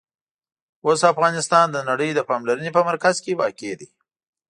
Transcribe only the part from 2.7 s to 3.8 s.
په مرکز کې واقع